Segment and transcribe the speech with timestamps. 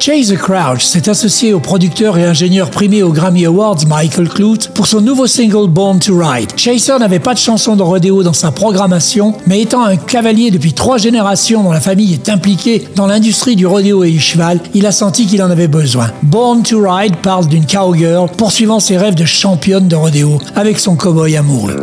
[0.00, 4.86] Chase Crouch s'est associé au producteur et ingénieur primé aux Grammy Awards Michael Clute pour
[4.86, 6.48] son nouveau single Born to Ride.
[6.56, 10.72] Chaser n'avait pas de chanson de rodéo dans sa programmation, mais étant un cavalier depuis
[10.72, 14.86] trois générations dont la famille est impliquée dans l'industrie du rodéo et du cheval, il
[14.86, 16.10] a senti qu'il en avait besoin.
[16.22, 20.96] Born to Ride parle d'une cowgirl poursuivant ses rêves de championne de rodéo avec son
[20.96, 21.76] cowboy amoureux.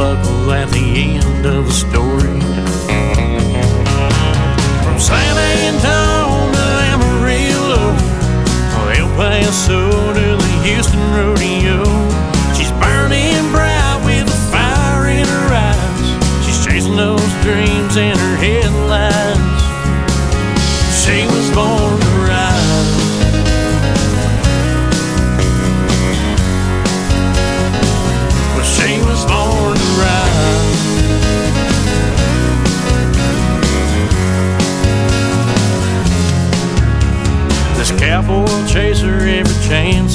[0.00, 1.29] About the buckle at the end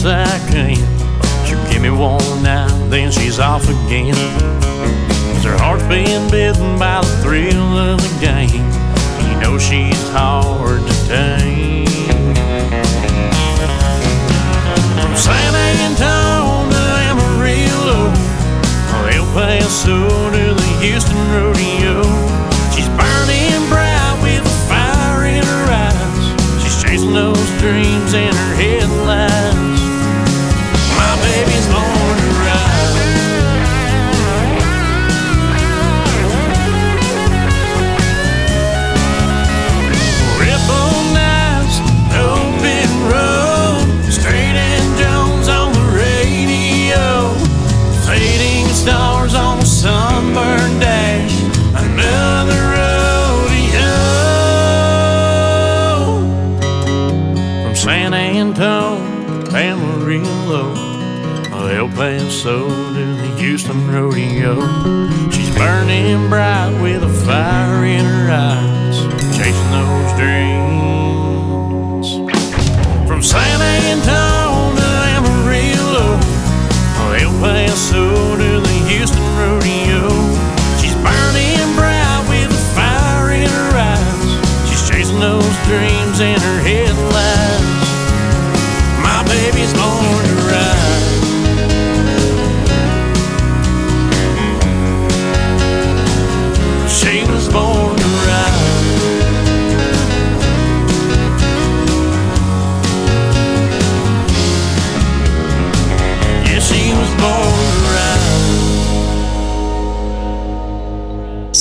[0.05, 0.75] can.
[1.45, 4.13] She'll give me one night, then she's off again.
[4.13, 8.65] Cause Her heart's been bitten by the thrill of the game.
[9.27, 11.54] You know she's hard to tame.
[62.45, 64.61] Paso to the Houston rodeo.
[65.31, 68.99] She's burning bright with a fire in her eyes,
[69.35, 70.77] chasing those dreams.
[73.07, 74.24] From San Antonio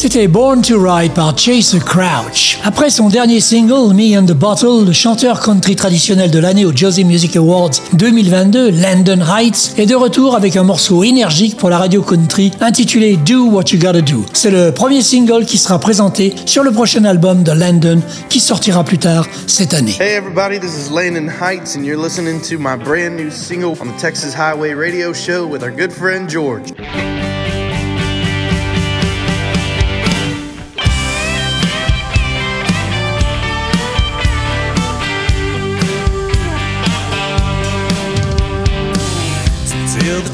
[0.05, 2.59] C'était Born to Ride par Chaser Crouch.
[2.63, 6.77] Après son dernier single, Me and the Bottle, le chanteur country traditionnel de l'année aux
[6.77, 11.79] Josie Music Awards 2022, Landon Heights, est de retour avec un morceau énergique pour la
[11.79, 14.27] radio country intitulé Do What You Gotta Do.
[14.35, 18.85] C'est le premier single qui sera présenté sur le prochain album de Landon qui sortira
[18.85, 19.97] plus tard cette année.
[19.99, 23.87] Hey everybody, this is Landon Heights, and you're listening to my brand new single on
[23.87, 26.75] the Texas Highway Radio Show with our good friend George.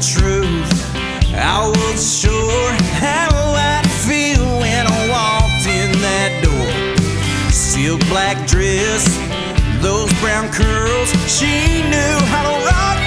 [0.01, 0.95] Truth,
[1.35, 7.51] I was sure how I'd feel when I walked in that door.
[7.51, 9.05] Silk black dress,
[9.81, 13.00] those brown curls, she knew how to rock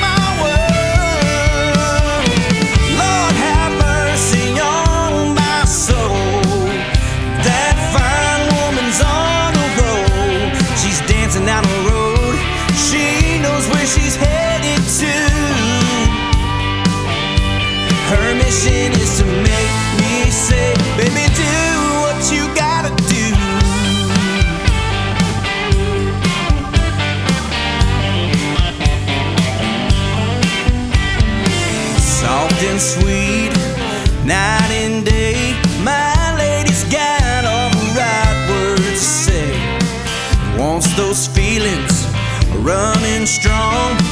[43.27, 44.04] strong.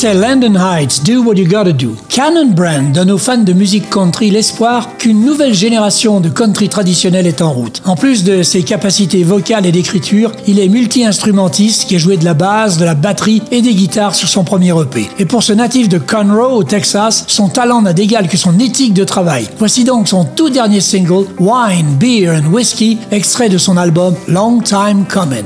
[0.00, 1.94] C'était Landon Heights, Do What You Gotta Do.
[2.08, 7.26] Cannon Brand donne aux fans de musique country l'espoir qu'une nouvelle génération de country traditionnel
[7.26, 7.82] est en route.
[7.84, 12.24] En plus de ses capacités vocales et d'écriture, il est multi-instrumentiste qui a joué de
[12.24, 15.06] la basse, de la batterie et des guitares sur son premier EP.
[15.18, 18.94] Et pour ce natif de Conroe au Texas, son talent n'a d'égal que son éthique
[18.94, 19.50] de travail.
[19.58, 24.62] Voici donc son tout dernier single, Wine, Beer and Whiskey, extrait de son album Long
[24.62, 25.44] Time Coming.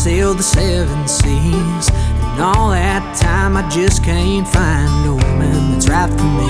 [0.00, 1.90] Sailed the seven seas.
[1.92, 6.48] And all that time I just can't find a woman that's right for me.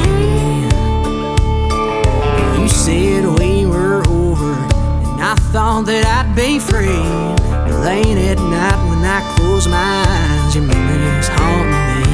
[2.62, 4.54] You said we were over,
[5.02, 7.02] and I thought that I'd be free.
[7.50, 12.06] But late at night when I close my eyes, your memories haunt me.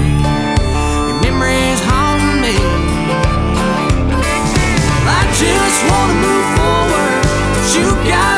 [1.05, 2.57] Your memories haunt me.
[5.05, 7.13] I just wanna move forward,
[7.53, 8.36] but you got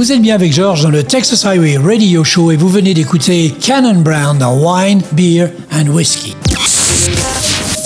[0.00, 3.54] Vous êtes bien avec George dans le Texas Highway Radio Show et vous venez d'écouter
[3.60, 6.34] Cannon Brand dans Wine, Beer and Whiskey.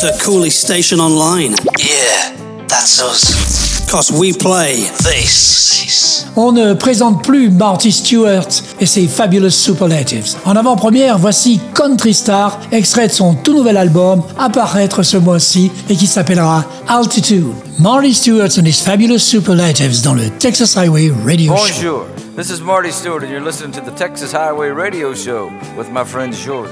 [0.00, 1.56] The coolest station online.
[1.76, 2.30] Yeah,
[2.68, 3.63] that's us.
[3.94, 6.26] Cause we play This.
[6.34, 8.48] On ne présente plus Marty Stewart
[8.80, 10.34] et ses Fabulous Superlatives.
[10.44, 15.70] En avant-première, voici Country Star, extrait de son tout nouvel album à paraître ce mois-ci
[15.88, 17.52] et qui s'appellera Altitude.
[17.78, 21.62] Marty Stewart and his Fabulous Superlatives dans le Texas Highway Radio Show.
[21.62, 22.06] Bonjour.
[22.36, 26.02] This is Marty Stewart, and you're listening to the Texas Highway Radio Show with my
[26.02, 26.70] friend George.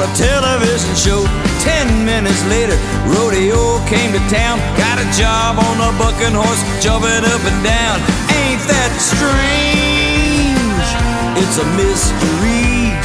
[0.00, 1.28] A television show.
[1.60, 2.72] Ten minutes later,
[3.12, 8.00] rodeo came to town, got a job on a bucking horse, jumping up and down.
[8.40, 10.88] Ain't that strange?
[11.36, 12.96] It's a mystery.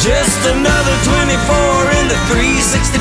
[0.00, 2.96] Just another 24 into 365.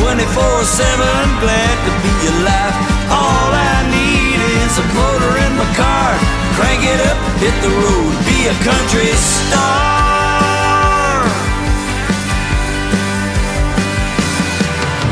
[0.00, 1.04] 24 7,
[1.44, 2.74] glad to be alive.
[3.12, 6.16] All I need is a motor in my car.
[6.56, 10.01] Crank it up, hit the road, be a country star.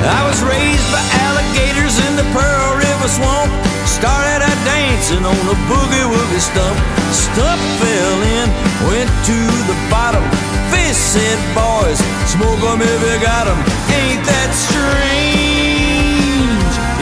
[0.00, 3.52] I was raised by alligators in the Pearl River swamp.
[3.84, 6.76] Started out dancing on a boogie woogie stump.
[7.12, 8.48] Stump fell in,
[8.88, 9.38] went to
[9.68, 10.24] the bottom.
[10.72, 12.00] Fish said, boys,
[12.32, 13.60] smoke 'em if you got 'em.
[13.92, 16.00] Ain't that strange?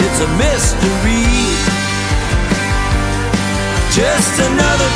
[0.02, 1.22] It's a mystery.
[3.94, 4.90] Just another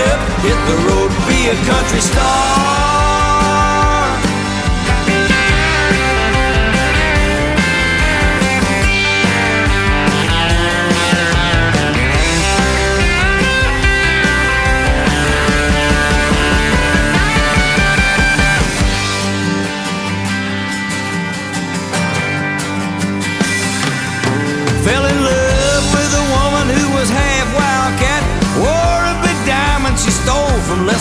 [0.00, 3.17] up, hit the road, be a country star.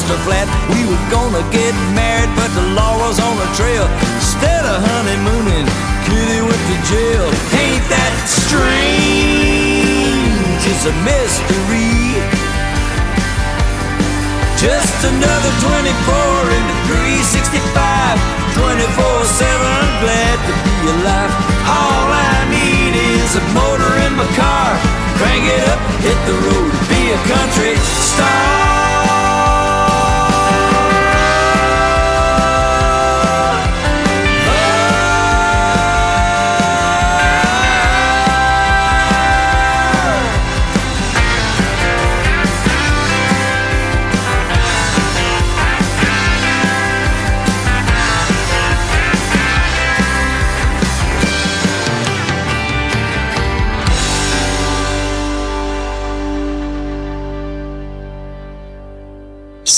[0.08, 0.48] From Flat.
[0.72, 3.84] We were gonna get married, but the law was on the trail.
[4.16, 5.68] Instead of honeymooning,
[6.08, 7.28] Kitty went to jail.
[7.60, 9.68] Ain't that strange?
[10.64, 12.24] It's a mystery.
[14.56, 17.68] Just another 24 into 365.
[18.56, 21.32] 24 7, glad to be alive.
[21.68, 24.72] All I need is a motor in my car.
[25.20, 28.67] Crank it up, hit the road, be a country star.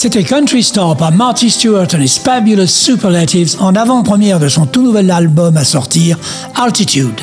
[0.02, 4.82] C'était Country Star par Marty Stewart and his Fabulous Superlatives en avant-première de son tout
[4.82, 6.18] nouvel album à sortir,
[6.56, 7.20] Altitude.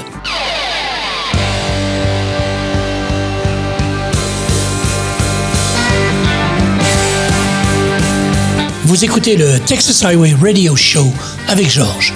[8.85, 11.11] Vous écoutez le Texas Highway Radio Show
[11.49, 12.13] avec Georges.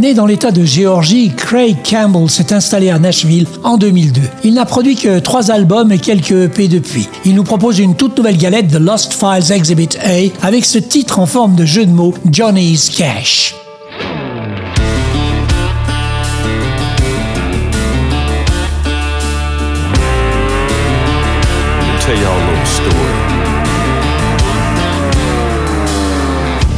[0.00, 4.22] Né dans l'État de Géorgie, Craig Campbell s'est installé à Nashville en 2002.
[4.44, 7.06] Il n'a produit que trois albums et quelques EP depuis.
[7.26, 11.18] Il nous propose une toute nouvelle galette de Lost Files Exhibit A avec ce titre
[11.18, 13.54] en forme de jeu de mots Johnny's Cash.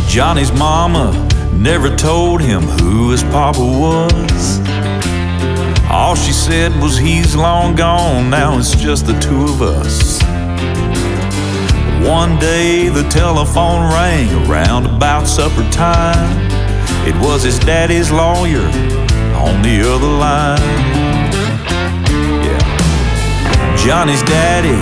[0.09, 1.32] Johnny's mama
[1.62, 4.59] never told him who his papa was.
[5.88, 10.21] All she said was he's long gone, now it's just the two of us.
[12.04, 16.50] One day the telephone rang around about supper time.
[17.07, 18.66] It was his daddy's lawyer
[19.38, 20.59] on the other line.
[22.42, 23.76] Yeah.
[23.76, 24.78] Johnny's daddy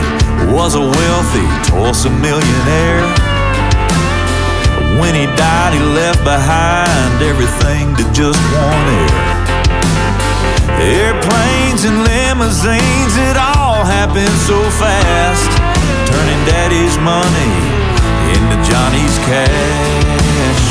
[0.50, 3.29] was a wealthy Tulsa millionaire.
[5.00, 9.10] When he died, he left behind everything to just wanted.
[10.80, 15.50] Airplanes and limousines, it all happened so fast.
[16.08, 17.52] Turning daddy's money
[18.32, 20.66] into Johnny's cash.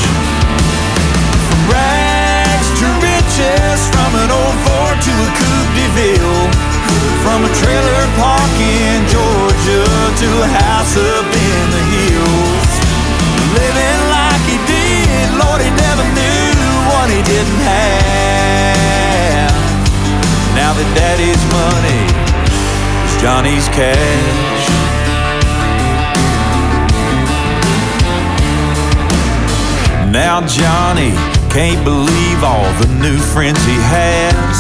[1.46, 6.50] From rags to riches, from an old Ford to a Coupe de Ville.
[7.22, 9.86] From a trailer park in Georgia
[10.22, 12.72] to a house up in the hills.
[13.54, 13.99] Living
[17.20, 19.52] he didn't have.
[20.56, 22.04] Now that daddy's money
[23.04, 24.64] is Johnny's cash.
[30.08, 31.12] Now Johnny
[31.52, 34.56] can't believe all the new friends he has.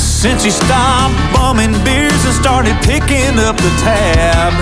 [0.00, 4.52] Since he stopped bumming beers and started picking up the tab.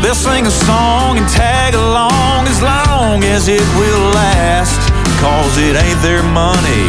[0.00, 4.85] They'll sing a song and tag along as long as it will last.
[5.26, 6.86] Cause it ain't their money,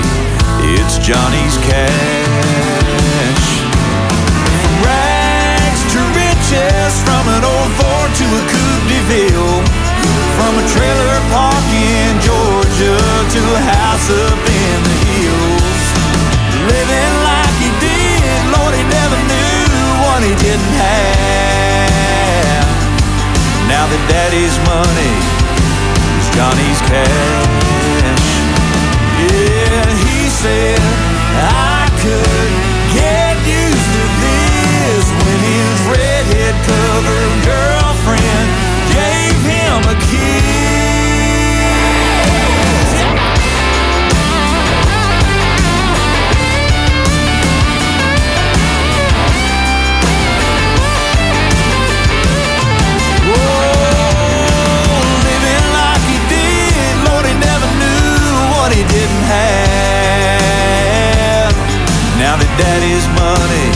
[0.78, 3.50] it's Johnny's cash.
[4.62, 9.58] From rags to riches, from an old Ford to a Coupe de Ville.
[10.38, 13.02] From a trailer park in Georgia
[13.34, 15.82] to a house up in the hills.
[16.69, 19.65] Living like he did, Lord, he never knew
[20.06, 22.69] what he didn't have.
[23.65, 25.13] Now that daddy's money
[26.21, 27.87] is Johnny's cash.
[29.17, 30.80] Yeah, he said
[31.34, 32.51] I could
[32.93, 38.47] get used to this when his redhead covered girlfriend
[38.93, 40.77] gave him a kiss.
[62.58, 63.70] Daddy's money,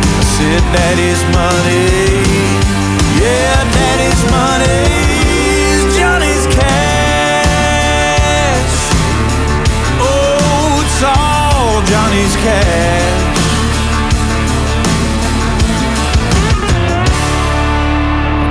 [0.00, 2.24] I said daddy's money.
[3.20, 4.82] Yeah, daddy's money
[5.72, 6.76] is Johnny's cash.
[10.00, 13.36] Oh, it's all Johnny's cash.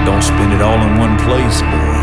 [0.06, 1.95] Don't spend it all in one place, boy.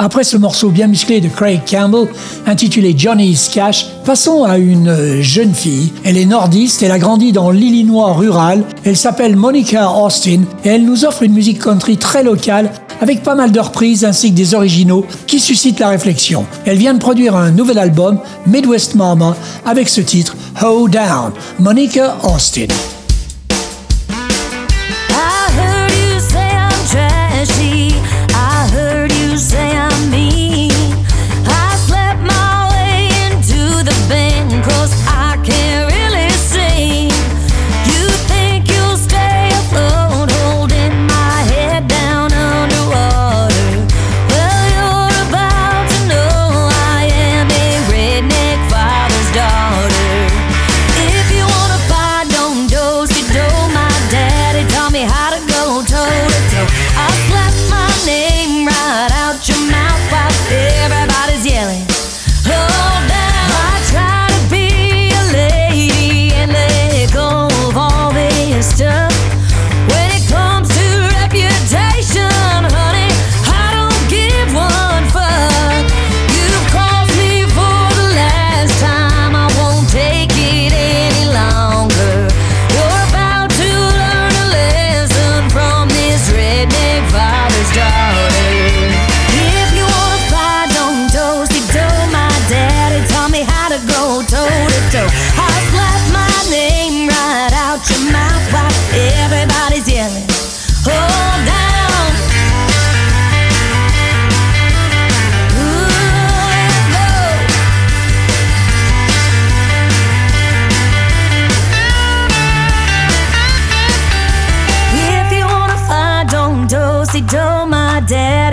[0.00, 2.06] Après ce morceau bien musclé de Craig Campbell,
[2.46, 5.92] intitulé Johnny's Cash, passons à une euh, jeune fille.
[6.04, 10.84] Elle est nordiste, elle a grandi dans l'Illinois rural, elle s'appelle Monica Austin et elle
[10.84, 14.54] nous offre une musique country très locale avec pas mal de reprises ainsi que des
[14.54, 16.46] originaux qui suscitent la réflexion.
[16.64, 22.18] Elle vient de produire un nouvel album, Midwest Mama, avec ce titre, Hold Down, Monica
[22.22, 22.68] Austin.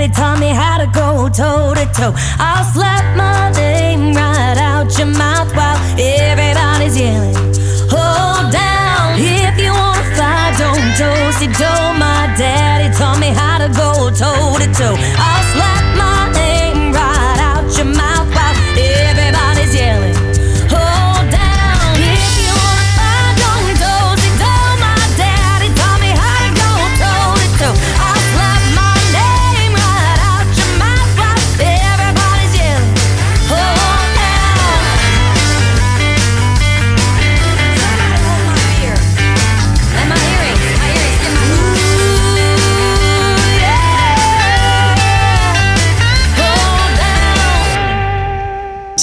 [0.06, 2.14] Daddy taught me how to go toe to toe.
[2.40, 7.36] I'll slap my name right out your mouth while everybody's yelling.
[7.90, 9.18] Hold down.
[9.18, 11.72] If you wanna fight, don't do si do.
[11.98, 15.35] My daddy taught me how to go toe to toe.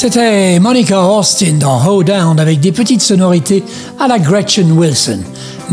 [0.03, 3.63] C'était Monica Austin dans Hold Down avec des petites sonorités
[4.01, 5.21] à la Gretchen Wilson.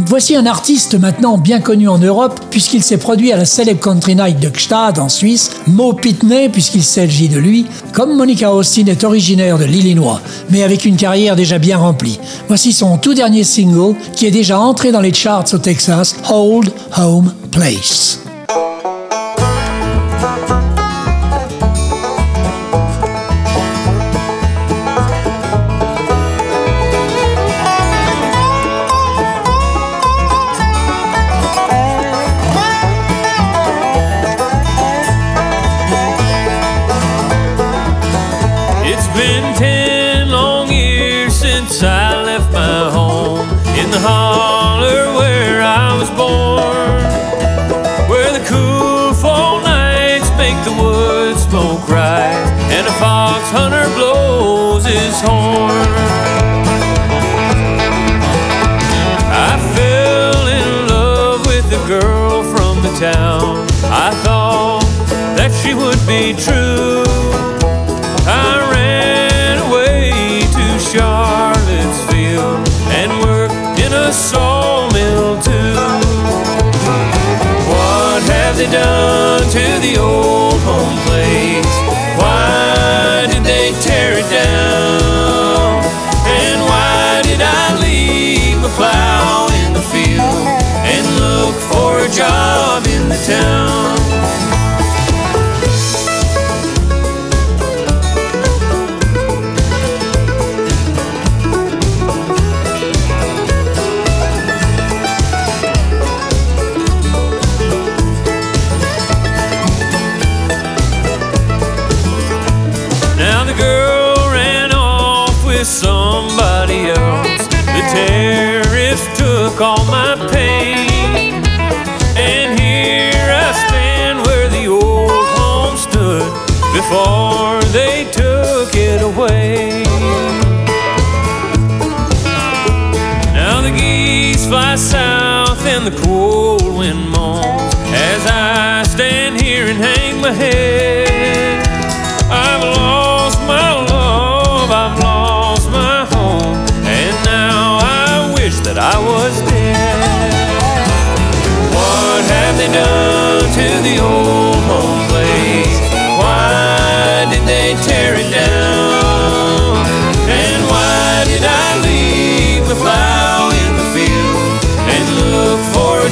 [0.06, 4.16] Voici un artiste maintenant bien connu en Europe puisqu'il s'est produit à la Celeb Country
[4.16, 9.04] Night de Gstad en Suisse, Mo Pitney puisqu'il s'agit de lui, comme Monica Austin est
[9.04, 12.20] originaire de l'Illinois, mais avec une carrière déjà bien remplie.
[12.48, 16.72] Voici son tout dernier single qui est déjà entré dans les charts au Texas, Hold
[16.96, 18.20] Home Place.
[51.50, 55.90] Smoke right, and a fox hunter blows his horn.
[59.32, 63.66] I fell in love with a girl from the town.
[63.86, 64.84] I thought
[65.38, 66.59] that she would be true.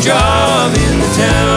[0.08, 1.57] Job in the town?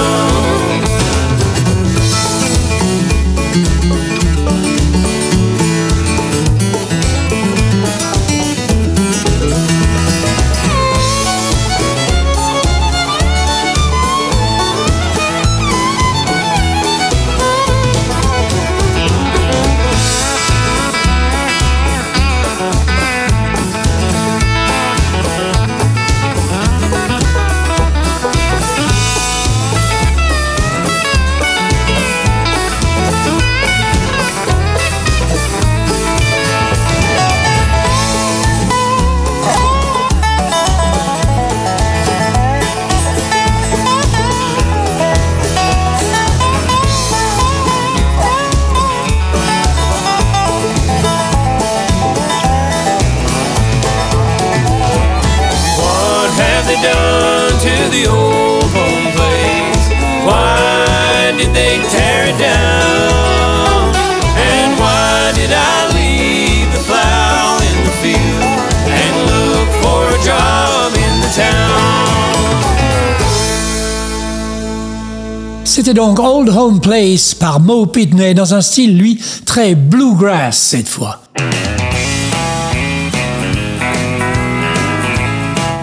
[76.50, 81.20] Old Home Place par Mo Pitney dans un style, lui, très bluegrass cette fois.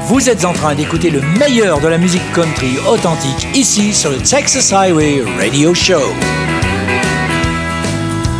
[0.07, 4.17] Vous êtes en train d'écouter le meilleur de la musique country authentique ici sur le
[4.17, 6.01] Texas Highway Radio Show.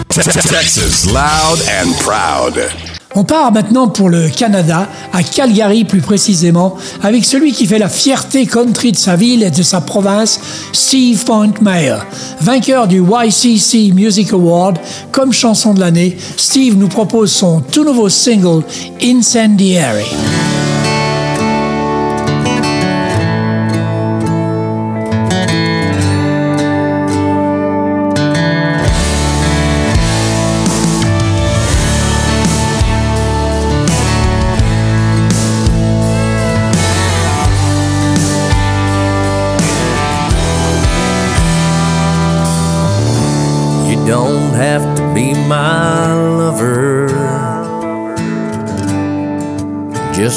[0.10, 2.87] Texas, loud and proud.
[3.20, 7.90] On part maintenant pour le Canada, à Calgary plus précisément, avec celui qui fait la
[7.90, 10.40] fierté country de sa ville et de sa province,
[10.72, 11.98] Steve Point Mayer.
[12.42, 14.78] Vainqueur du YCC Music Award
[15.12, 18.62] comme chanson de l'année, Steve nous propose son tout nouveau single,
[19.02, 20.06] Incendiary.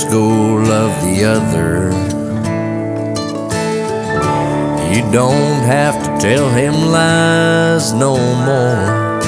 [0.08, 1.90] Go love the other.
[4.92, 9.20] You don't have to tell him lies no more.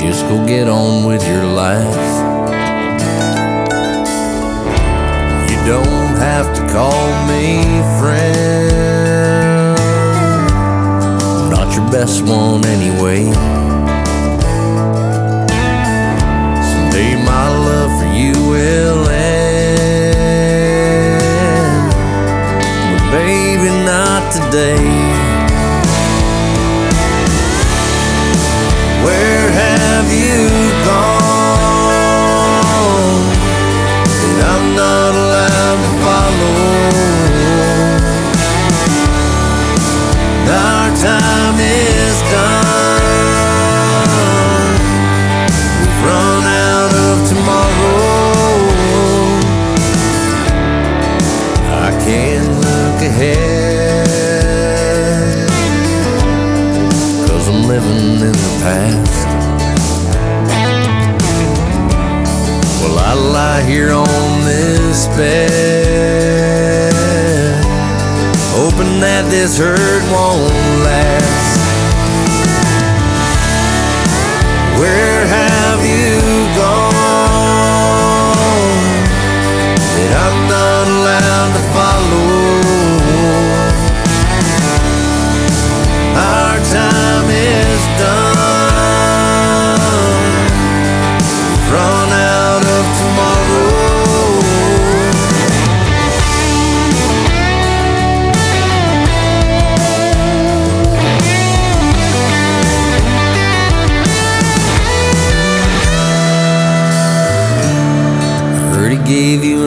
[0.00, 2.06] Just go get on with your life.
[5.50, 7.62] You don't have to call me
[8.00, 9.76] friend.
[11.50, 13.30] Not your best one anyway.
[16.70, 17.81] Someday my love
[18.52, 20.12] will end.
[22.92, 25.01] But baby, not today.
[57.92, 59.26] Living in the past.
[62.80, 66.94] Well, I lie here on this bed,
[68.54, 71.58] hoping that this hurt won't last.
[74.78, 75.11] Where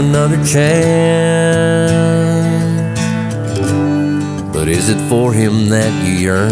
[0.08, 1.90] another chance.
[4.54, 6.52] But is it for him that you yearn?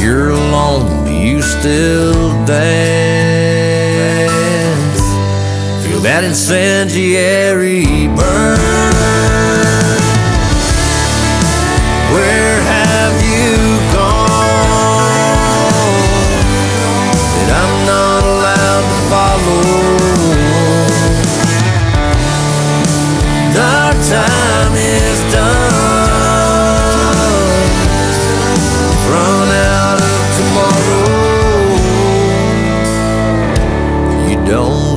[0.00, 2.64] You're alone, do you still dance?
[5.86, 8.58] Feel that incendiary burn?
[12.14, 13.63] Where have you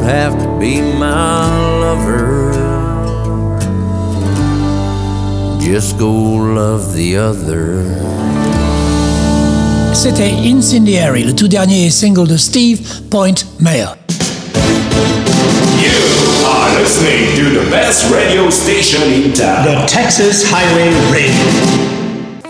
[0.07, 1.43] have to be my
[1.81, 2.51] lover.
[5.59, 7.83] Just go love the other.
[9.93, 13.89] C'était Incendiary, le tout dernier single de Steve Point Mayer.
[16.45, 19.65] are listening to the best radio station in town.
[19.65, 21.96] The Texas Highway Radio.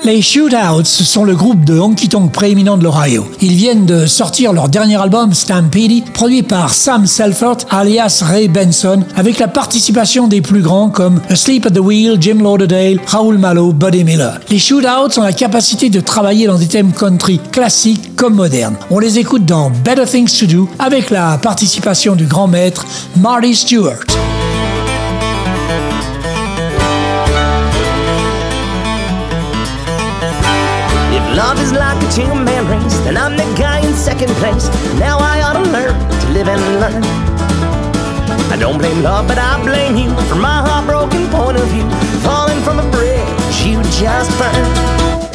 [0.08, 3.28] Les Shootouts sont le groupe de honky tonk prééminent de l'Ohio.
[3.41, 9.04] Ils viennent de sortir leur dernier album Stampede, produit par Sam Selford alias Ray Benson,
[9.17, 13.74] avec la participation des plus grands comme Asleep at the Wheel, Jim Lauderdale, Raoul Malo,
[13.74, 14.39] Buddy Miller.
[14.50, 18.78] Les Shootouts ont la capacité de travailler dans des thèmes country classiques comme modernes.
[18.89, 22.86] On les écoute dans Better Things to Do avec la participation du grand maître
[23.17, 24.06] Marty Stewart.
[31.38, 34.73] Love is like a two-man race, then I'm the guy in second place.
[34.97, 37.04] Now I ought to learn to live and learn.
[38.50, 41.86] I don't blame love, but I blame you for my heartbroken point of view.
[42.26, 44.73] Falling from a bridge you just burned.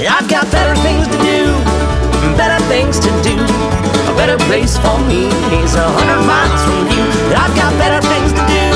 [0.02, 1.54] I've got better things to do,
[2.34, 3.38] better things to do.
[4.10, 5.30] A better place for me
[5.62, 7.06] is a hundred miles from you.
[7.30, 8.66] I've got better things to do,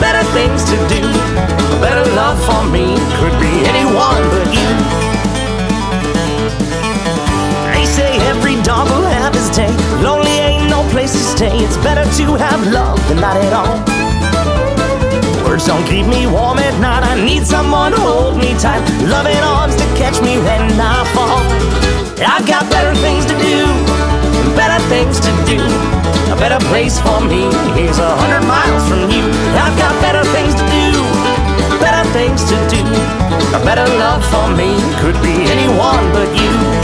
[0.00, 1.04] better things to do.
[1.04, 5.09] A better love for me could be anyone but you.
[11.10, 11.56] Place to stay.
[11.58, 13.76] It's better to have love than not at all.
[15.44, 17.02] Words don't keep me warm at night.
[17.02, 18.82] I need someone to hold me tight.
[19.08, 21.40] Loving arms to catch me when I fall.
[22.20, 23.64] I've got better things to do,
[24.54, 25.58] better things to do.
[26.30, 27.48] A better place for me
[27.80, 29.24] is a hundred miles from you.
[29.56, 30.86] I've got better things to do,
[31.80, 32.82] better things to do.
[33.56, 36.79] A better love for me could be anyone but you.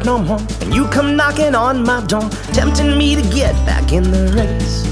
[0.00, 0.40] Heart no more.
[0.60, 4.86] And you come knocking on my door, tempting me to get back in the race.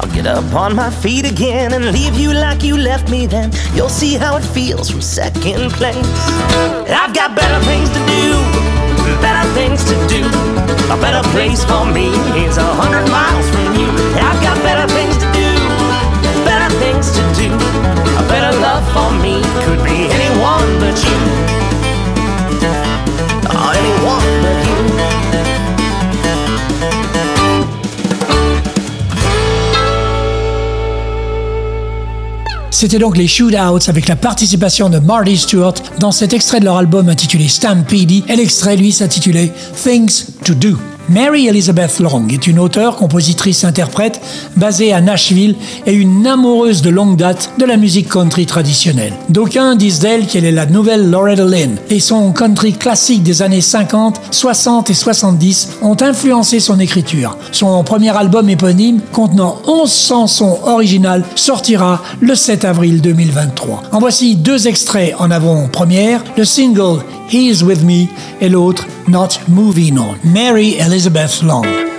[0.00, 3.50] I'll get up on my feet again and leave you like you left me then.
[3.74, 5.96] You'll see how it feels from second place.
[6.90, 8.26] I've got better things to do,
[9.22, 10.24] better things to do.
[10.92, 12.08] A better place for me
[12.44, 13.88] is a hundred miles from you.
[14.18, 15.50] I've got better things to do,
[16.44, 17.50] better things to do.
[18.18, 21.63] A better love for me could be anyone but you.
[32.84, 36.76] C'était donc les Shootouts avec la participation de Marty Stewart dans cet extrait de leur
[36.76, 40.76] album intitulé Stampede et l'extrait lui s'intitulait Things to Do.
[41.08, 44.20] Mary Elizabeth Long est une auteure, compositrice, interprète
[44.56, 45.54] basée à Nashville
[45.86, 49.12] et une amoureuse de longue date de la musique country traditionnelle.
[49.28, 53.60] D'aucuns disent d'elle qu'elle est la nouvelle Loretta Lynn et son country classique des années
[53.60, 57.36] 50, 60 et 70 ont influencé son écriture.
[57.52, 63.82] Son premier album éponyme, contenant 11 chansons originales, sortira le 7 avril 2023.
[63.92, 67.00] En voici deux extraits en avant-première, le single
[67.34, 68.08] He's With Me
[68.40, 70.16] et l'autre Not Moving On.
[70.22, 71.93] Mary Elizabeth Long.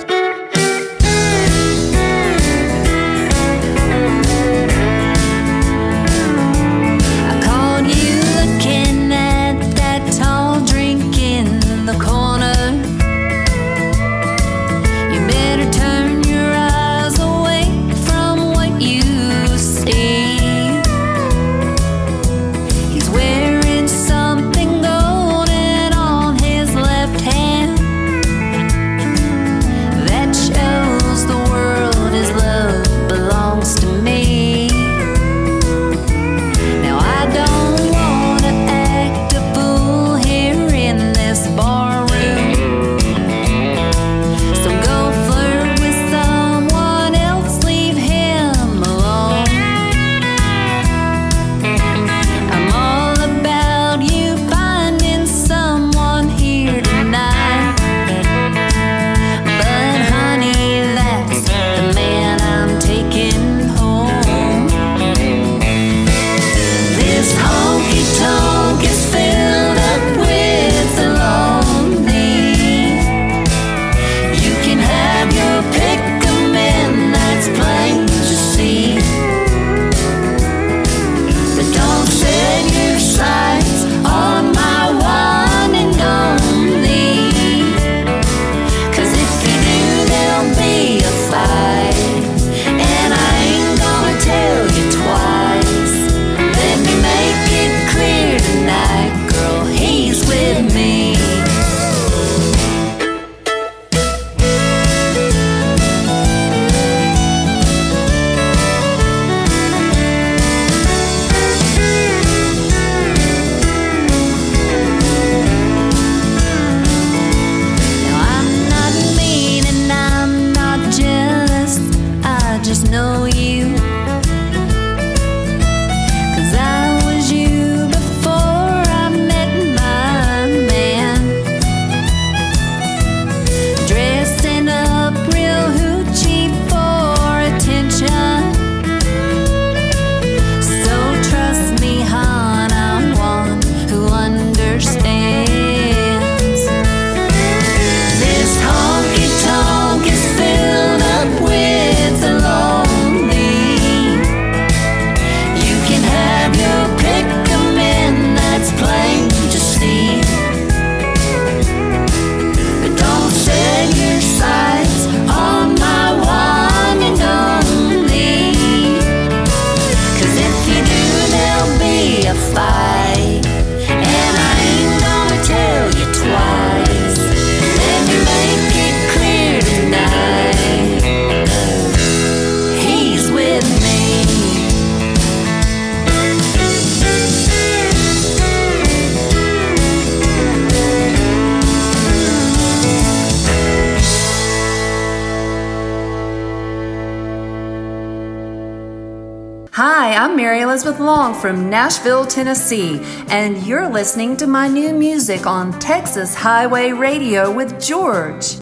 [201.46, 207.79] From Nashville, Tennessee, and you're listening to my new music on Texas Highway Radio with
[207.79, 208.56] George.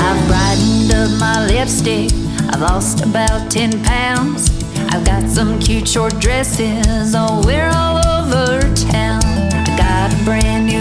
[0.00, 2.10] I've brightened up my lipstick.
[2.54, 4.48] I've lost about 10 pounds.
[4.88, 9.22] I've got some cute short dresses I'll wear all over town.
[9.22, 10.79] I got a brand new.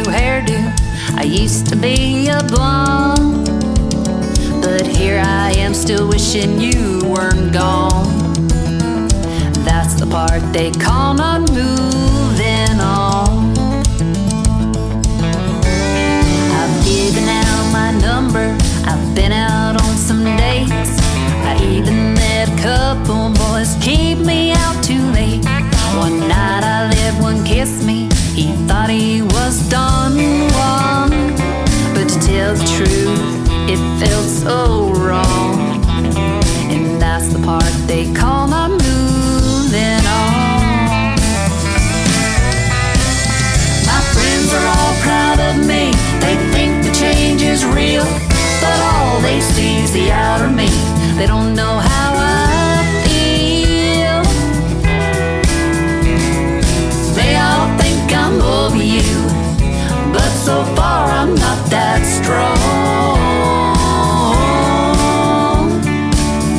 [1.20, 3.46] I used to be a blonde.
[4.62, 8.08] But here I am still wishing you weren't gone.
[9.68, 13.52] That's the part they call not moving on.
[16.60, 18.56] I've given out my number.
[18.86, 20.96] I've been out on some dates.
[21.44, 25.44] I even met a couple boys keep me out too late.
[25.98, 28.09] One night I let one kiss me.
[28.40, 30.16] He thought he was done
[30.56, 31.12] one,
[31.94, 33.20] but to tell the truth,
[33.68, 35.60] it felt so wrong.
[36.72, 41.20] And that's the part they call not moving on.
[43.92, 45.92] My friends are all proud of me.
[46.24, 48.06] They think the change is real,
[48.64, 50.70] but all they see is the outer me.
[51.18, 52.19] They don't know how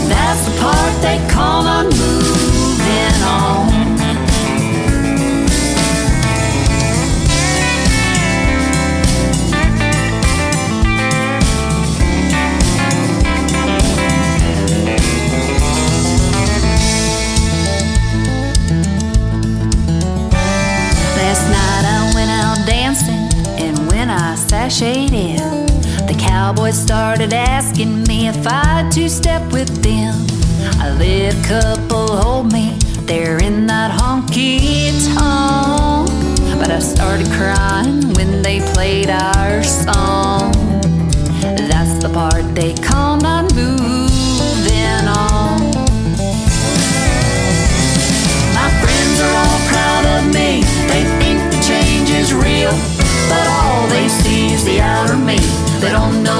[0.09, 3.69] That's the part they call on moving on.
[21.17, 25.40] Last night I went out dancing, and when I sashayed in,
[26.51, 30.15] cowboys started asking me if I'd two step with them.
[30.83, 30.91] A
[31.29, 32.77] a couple hold me
[33.07, 36.11] there in that honky tonk,
[36.59, 40.51] but I started crying when they played our song.
[41.71, 45.61] That's the part they call not moving on.
[48.59, 50.67] My friends are all proud of me.
[50.91, 52.75] They think the change is real,
[53.31, 55.39] but all they see is the outer me.
[55.81, 56.40] They don't know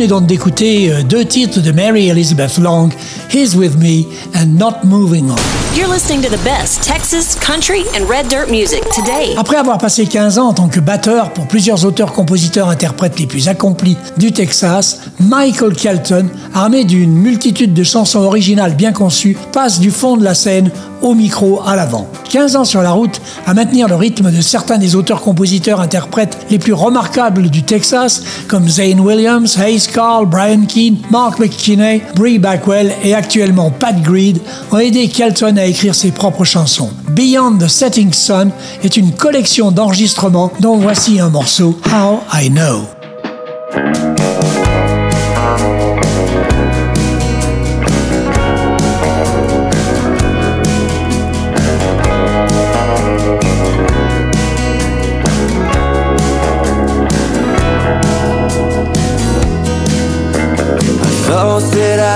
[0.00, 2.88] venez donc d'écouter euh, deux titres de Mary Elizabeth Long,
[3.30, 5.36] He's With Me and Not Moving On.
[5.76, 9.34] You're listening to the best Texas, country, and red dirt music today.
[9.36, 13.98] Après avoir passé 15 ans en tant que batteur pour plusieurs auteurs-compositeurs-interprètes les plus accomplis
[14.16, 20.16] du Texas, Michael Kelton, armé d'une multitude de chansons originales bien conçues, passe du fond
[20.16, 20.70] de la scène
[21.02, 22.08] au micro à l'avant.
[22.30, 26.72] 15 ans sur la route à maintenir le rythme de certains des auteurs-compositeurs-interprètes les plus
[26.72, 33.14] remarquables du Texas, comme Zane Williams, Hayes Carl, Brian Keane, Mark McKinney, Bree Backwell et
[33.14, 34.40] actuellement Pat Greed,
[34.70, 36.90] ont aidé Kelton à écrire ses propres chansons.
[37.10, 38.50] Beyond the Setting Sun
[38.82, 44.09] est une collection d'enregistrements dont voici un morceau, How I Know.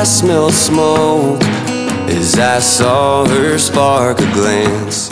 [0.05, 1.43] I smelled smoke
[2.13, 5.09] as I saw her spark a glance.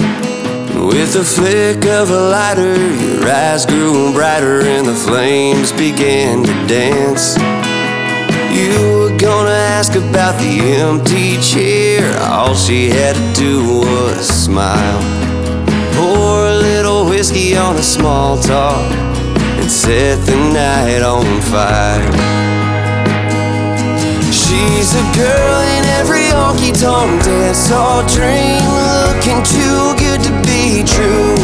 [0.77, 6.53] With the flick of a lighter, your eyes grew brighter and the flames began to
[6.67, 7.39] dance.
[8.53, 12.15] You were gonna ask about the empty chair.
[12.25, 15.01] All she had to do was smile.
[15.95, 18.93] Pour a little whiskey on a small talk
[19.57, 22.52] and set the night on fire.
[24.53, 30.85] She's a girl in every honky tonk dance hall dream, looking too good to be
[30.85, 31.41] true.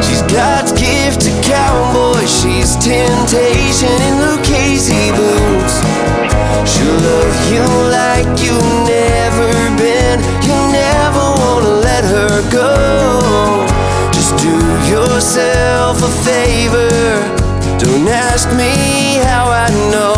[0.00, 5.76] She's God's gift to cowboy, she's temptation in Lucchese boots.
[6.64, 13.68] She'll love you like you've never been, you never wanna let her go.
[14.16, 14.56] Just do
[14.88, 16.88] yourself a favor,
[17.76, 20.10] don't ask me how I know.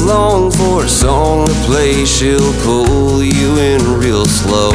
[0.00, 2.04] Long for a song to play.
[2.04, 4.72] She'll pull you in real slow.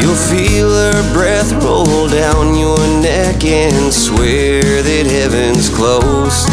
[0.00, 6.46] You'll feel her breath roll down your neck and swear that heaven's close.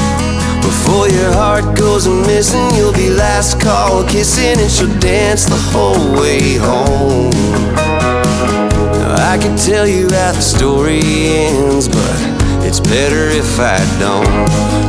[0.62, 6.20] Before your heart goes missing, you'll be last call kissing, and she'll dance the whole
[6.20, 7.32] way home.
[9.18, 12.35] I could tell you how the story ends, but
[12.66, 14.26] it's better if I don't.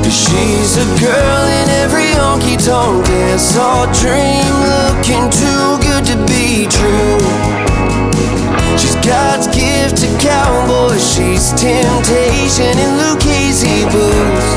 [0.03, 6.17] Cause she's a girl in every honky tonk dance hall dream, looking too good to
[6.25, 7.21] be true.
[8.81, 14.49] She's God's gift to cowboys, she's temptation in Lucchese boots.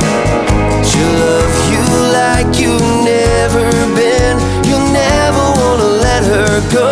[0.87, 1.83] She'll love you
[2.15, 3.67] like you've never
[3.99, 6.91] been, you'll never wanna let her go.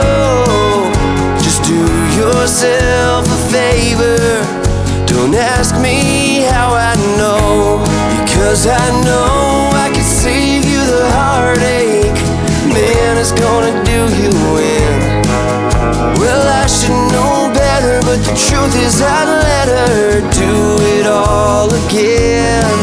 [1.40, 1.80] Just do
[2.20, 4.68] yourself a favor.
[5.08, 6.17] Don't ask me
[8.58, 12.18] because I know I can save you the heartache.
[12.74, 14.98] Man, it's gonna do you in.
[16.18, 20.56] Well, I should know better, but the truth is I'd let her do
[20.98, 22.74] it all again.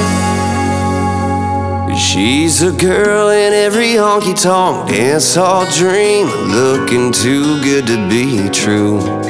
[1.98, 8.48] She's a girl in every honky tonk dance hall dream, looking too good to be
[8.50, 9.23] true.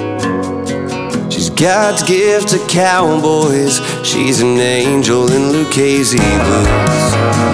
[1.57, 3.81] God's gift to cowboys.
[4.03, 7.07] She's an angel in Lucchese boots.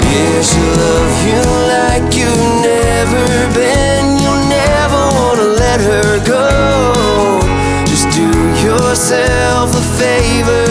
[0.08, 4.18] Yeah, she'll love you like you've never been.
[4.22, 7.40] You'll never wanna let her go.
[7.84, 8.26] Just do
[8.64, 10.64] yourself a favor.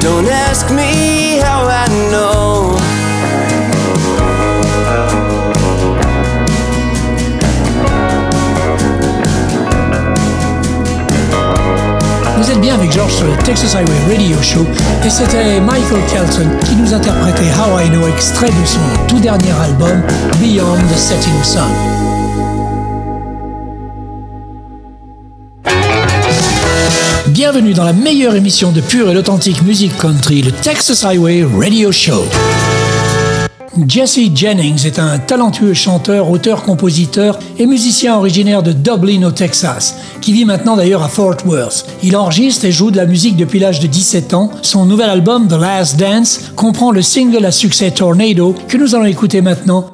[0.00, 2.33] Don't ask me how I know.
[12.60, 14.66] Bien avec George sur le Texas Highway Radio Show
[15.04, 18.78] et c'était Michael Kelton qui nous interprétait How I Know, extrait de son
[19.08, 20.02] tout dernier album
[20.40, 21.62] Beyond the Setting Sun.
[27.28, 31.90] Bienvenue dans la meilleure émission de pure et authentique musique country, le Texas Highway Radio
[31.90, 32.24] Show.
[33.88, 40.32] Jesse Jennings est un talentueux chanteur, auteur-compositeur et musicien originaire de Dublin au Texas, qui
[40.32, 41.86] vit maintenant d'ailleurs à Fort Worth.
[42.02, 44.50] Il enregistre et joue de la musique depuis l'âge de 17 ans.
[44.62, 49.06] Son nouvel album The Last Dance comprend le single à succès Tornado que nous allons
[49.06, 49.93] écouter maintenant.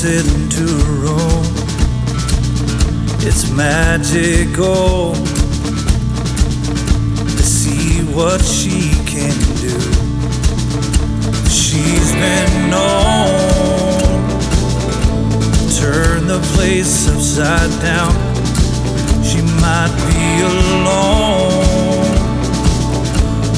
[0.00, 1.44] Walks into a room.
[3.22, 5.14] It's magical
[7.24, 9.78] to see what she can do.
[11.48, 13.28] She's been known
[15.52, 18.14] to turn the place upside down.
[19.24, 21.60] She might be alone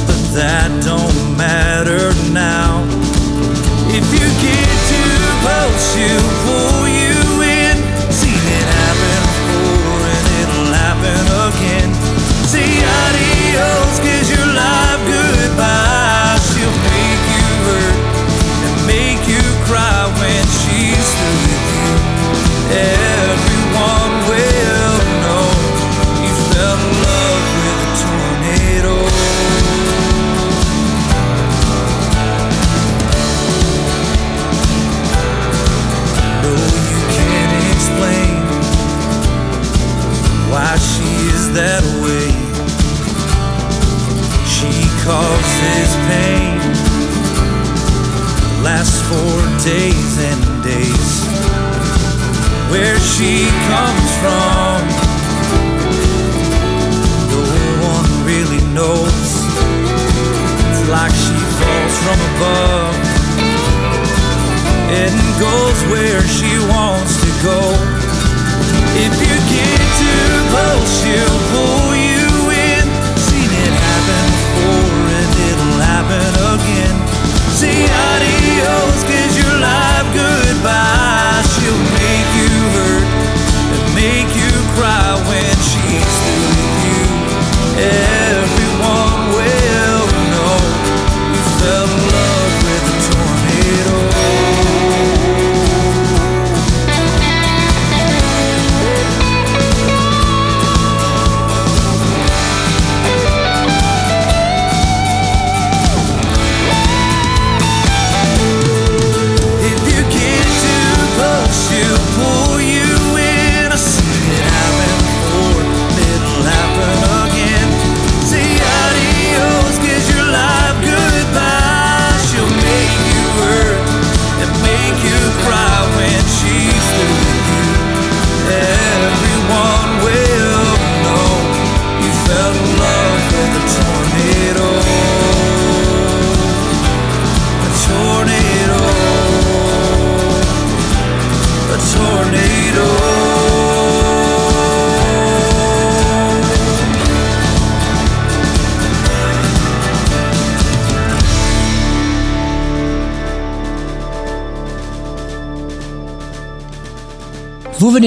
[0.07, 2.72] but that don't matter now.
[5.73, 6.72] You in.
[45.05, 46.59] Causes pain,
[48.63, 49.35] lasts for
[49.67, 51.13] days and days.
[52.71, 54.79] Where she comes from,
[57.35, 57.43] no
[57.91, 59.27] one really knows.
[60.71, 62.95] It's like she falls from above
[65.03, 67.61] and goes where she wants to go.
[68.95, 70.12] If you get too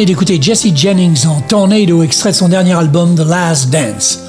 [0.04, 4.20] d'écouter Jesse Jennings en Tornado, extrait de son dernier album The Last Dance.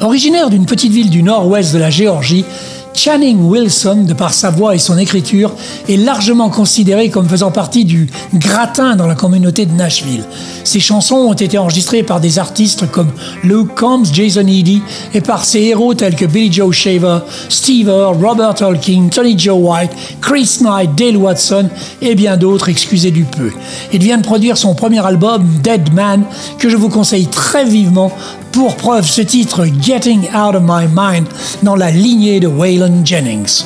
[0.00, 2.46] Originaire d'une petite ville du nord-ouest de la Géorgie,
[2.94, 5.52] Channing Wilson, de par sa voix et son écriture,
[5.88, 10.24] est largement considéré comme faisant partie du gratin dans la communauté de Nashville.
[10.64, 13.10] Ses chansons ont été enregistrées par des artistes comme
[13.42, 14.82] Luke Combs, Jason Eady
[15.14, 19.58] et par ses héros tels que Billy Joe Shaver, Steve Earle, Robert Tolkien, Tony Joe
[19.58, 19.90] White,
[20.20, 21.68] Chris Knight, Dale Watson
[22.00, 23.50] et bien d'autres, excusez du peu.
[23.92, 26.24] Il vient de produire son premier album, Dead Man,
[26.58, 28.12] que je vous conseille très vivement
[28.52, 31.26] pour preuve ce titre Getting Out of My Mind
[31.62, 33.64] dans la lignée de Waylon Jennings.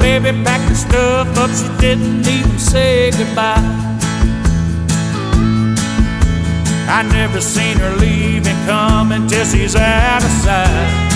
[0.00, 3.60] Baby packed her stuff up, she didn't even say goodbye.
[6.88, 11.15] I never seen her leave and come until she's out of sight.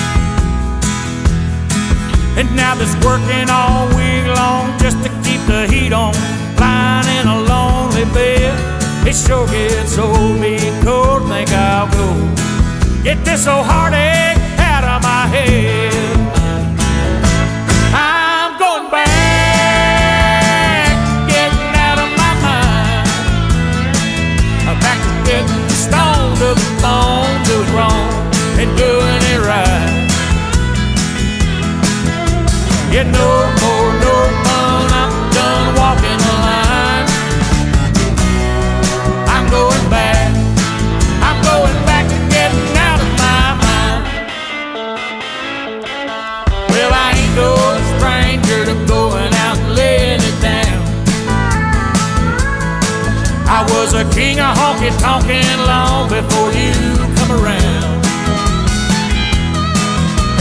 [2.39, 6.15] And now that's working all week long just to keep the heat on,
[6.59, 8.55] lying in a lonely bed.
[9.07, 12.41] It sure gets old, being cold, think I'll go
[13.03, 15.90] get this old heartache out of my head.
[33.01, 34.93] Yeah, no more, no fun.
[35.01, 37.09] I'm done walking the line.
[39.25, 40.29] I'm going back.
[41.25, 44.05] I'm going back to getting out of my mind.
[46.69, 47.57] Well, I ain't no
[47.97, 50.85] stranger to going out and laying it down.
[53.49, 56.77] I was a king of honky tonkin' long before you
[57.17, 58.05] come around.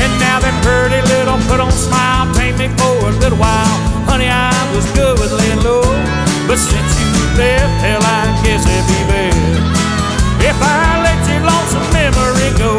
[0.04, 2.19] And now that pretty little put on smile
[2.60, 3.78] me for a little while.
[4.04, 5.82] Honey, I was good with laying low.
[6.46, 7.08] But since you
[7.40, 9.40] left, hell, I guess it'd be best
[10.44, 12.79] if I let your lonesome memory go.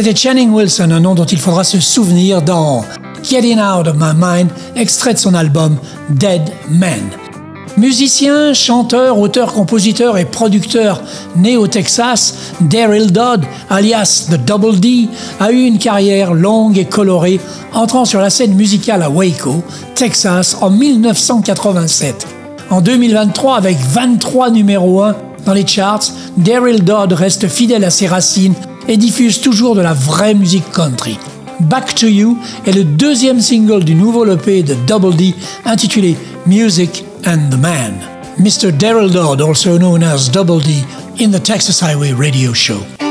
[0.00, 2.84] C'était Channing Wilson, un nom dont il faudra se souvenir dans
[3.24, 5.76] Getting Out of My Mind, extrait de son album
[6.10, 7.00] Dead Man.
[7.76, 11.02] Musicien, chanteur, auteur, compositeur et producteur
[11.34, 15.08] né au Texas, Daryl Dodd, alias The Double D,
[15.40, 17.40] a eu une carrière longue et colorée,
[17.74, 19.64] entrant sur la scène musicale à Waco,
[19.96, 22.24] Texas, en 1987.
[22.70, 28.06] En 2023, avec 23 numéros 1 dans les charts, Daryl Dodd reste fidèle à ses
[28.06, 28.54] racines
[28.88, 31.16] et diffuse toujours de la vraie musique country.
[31.60, 35.34] Back to You est le deuxième single du nouveau EP de Double D
[35.64, 36.16] intitulé
[36.46, 37.94] Music and the Man.
[38.38, 38.72] Mr.
[38.72, 40.84] Daryl Dodd, also known as Double D,
[41.20, 43.07] in the Texas Highway Radio Show.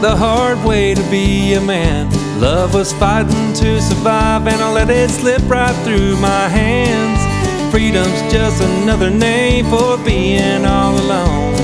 [0.00, 2.08] The hard way to be a man.
[2.40, 7.20] Love was fighting to survive, and I let it slip right through my hands.
[7.70, 11.54] Freedom's just another name for being all alone.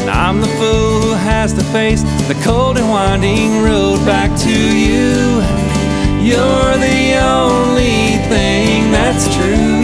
[0.00, 4.50] And I'm the fool who has to face the cold and winding road back to
[4.50, 5.40] you.
[6.20, 9.82] You're the only thing that's true.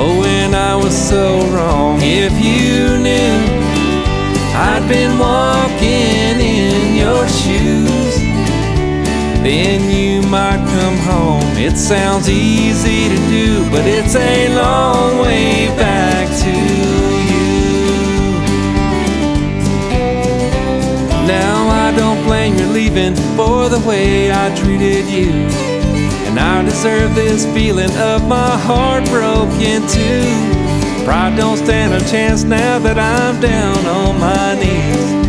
[0.00, 1.98] Oh, and I was so wrong.
[2.00, 3.62] If you knew,
[4.54, 5.81] I'd been walking
[7.32, 8.16] shoes,
[9.42, 11.42] then you might come home.
[11.56, 17.12] It sounds easy to do, but it's a long way back to you.
[21.26, 25.32] Now I don't blame you leaving for the way I treated you.
[26.28, 31.04] And I deserve this feeling of my heart broken too.
[31.04, 35.21] Pride don't stand a chance now that I'm down on my knees.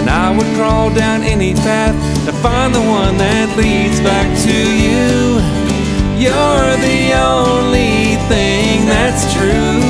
[0.00, 1.94] And I would crawl down any path
[2.24, 5.36] to find the one that leads back to you.
[6.16, 9.84] You're the only thing that's true.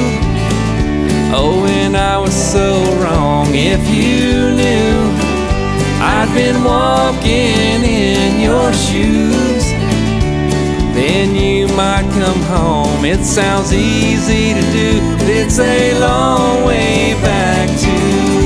[1.32, 4.98] Oh, and I was so wrong if you knew
[6.02, 9.64] I'd been walking in your shoes.
[10.92, 13.04] Then you might come home.
[13.04, 18.39] It sounds easy to do, but it's a long way back to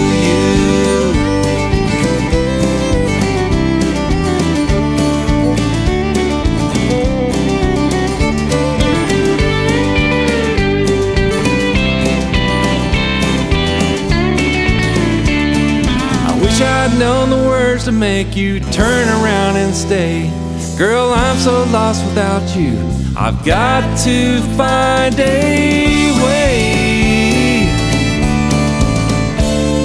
[17.85, 20.31] to make you turn around and stay.
[20.79, 22.79] Girl, I'm so lost without you.
[23.15, 27.67] I've got to find a way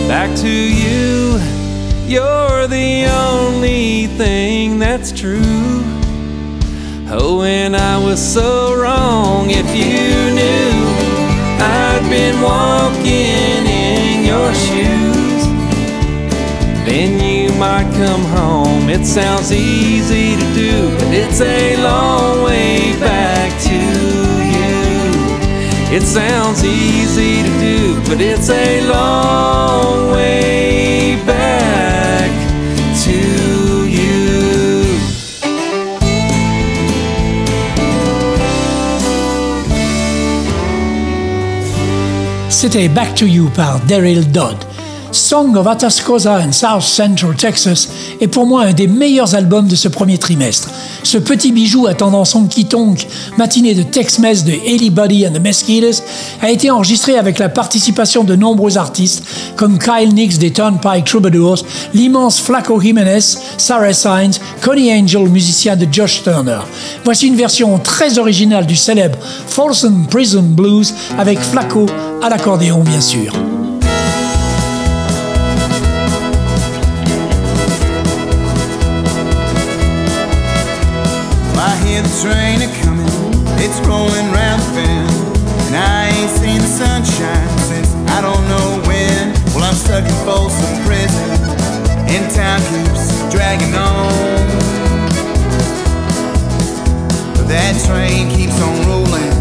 [0.08, 1.39] back to you.
[2.08, 5.84] You're the only thing that's true.
[7.12, 11.20] Oh, and I was so wrong if you knew
[11.62, 12.89] I'd been walking
[18.00, 18.89] come home.
[18.89, 23.80] It sounds easy to do, but it's a long way back to
[24.56, 24.78] you.
[25.97, 32.32] It sounds easy to do, but it's a long way back
[33.04, 33.18] to
[33.95, 34.20] you.
[42.50, 44.68] C'était Back to You par Deryl Dodd.
[45.12, 47.89] Song of Atascosa and South Central Texas
[48.22, 50.70] est pour moi un des meilleurs albums de ce premier trimestre.
[51.03, 53.07] Ce petit bijou à tendance honky-tonk,
[53.38, 56.03] matinée de Tex-Mex de Haley Buddy and the Mosquitoes,
[56.41, 59.24] a été enregistré avec la participation de nombreux artistes
[59.55, 65.88] comme Kyle Nix des Turnpike Troubadours, l'immense Flaco Jimenez, Sarah Sainz, Connie Angel, musicien de
[65.91, 66.60] Josh Turner.
[67.03, 71.88] Voici une version très originale du célèbre Folsom Prison Blues avec Flaco
[72.22, 73.34] à l'accordéon bien sûr.
[82.10, 83.05] The train a coming,
[83.62, 85.10] it's rolling round the bend.
[85.68, 89.34] And I ain't seen the sunshine since I don't know when.
[89.53, 91.30] Well, I'm stuck in Folsom Prison,
[92.10, 94.10] and time keeps dragging on.
[97.36, 99.34] But that train keeps on rolling,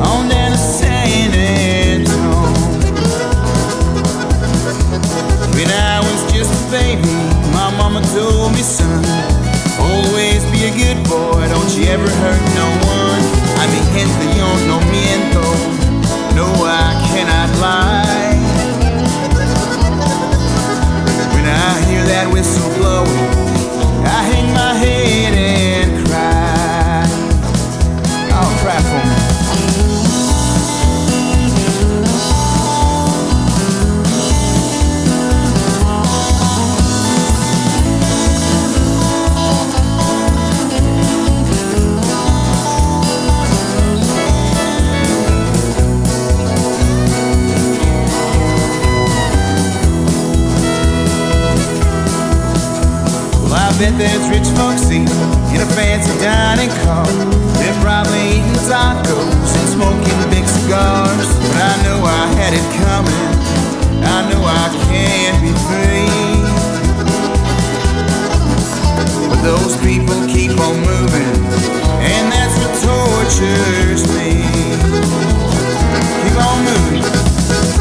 [0.00, 2.56] on down to San Antone.
[5.52, 7.12] When I was just a baby,
[7.52, 9.04] my mama told me, son,
[9.80, 13.22] always be a good boy, don't you ever hurt no one.
[13.60, 15.46] I mi gente yo no miento,
[16.34, 18.38] no I cannot lie.
[21.34, 23.28] When I hear that whistle blowing,
[24.04, 24.97] I hang my head
[53.78, 55.06] bet there's rich folks eating
[55.54, 57.06] in a fancy dining car.
[57.62, 61.30] They're probably eating tacos and smoking big cigars.
[61.38, 63.30] But I know I had it coming.
[64.02, 66.10] I know I can't be free.
[69.30, 71.38] But those people keep on moving,
[72.02, 74.42] and that's what tortures me.
[76.22, 77.77] Keep on moving.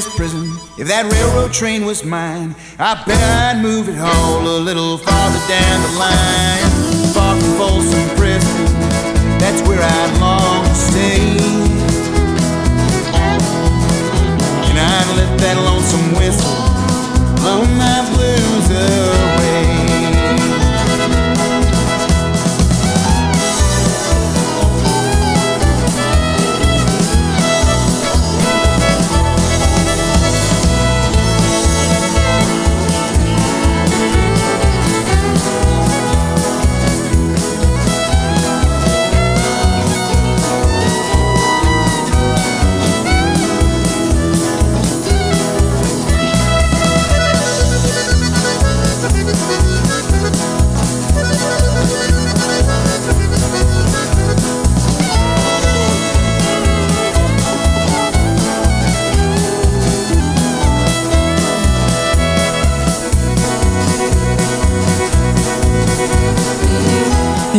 [0.00, 0.48] This prison,
[0.78, 5.42] if that railroad train was mine, I bet I'd move it all a little farther
[5.46, 6.64] down the line.
[7.12, 8.64] Far from Folsom Prison.
[9.36, 11.36] That's where I'd long to stay.
[14.68, 16.56] And I'd let that lonesome whistle
[17.36, 19.49] blow my blues away.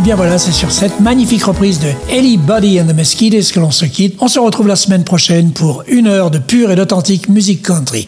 [0.02, 3.54] Et Eh bien voilà, c'est sur cette magnifique reprise de Ellie Buddy and the Mosquitoes
[3.54, 4.16] que l'on se quitte.
[4.20, 8.08] On se retrouve la semaine prochaine pour une heure de pure et d'authentique musique country.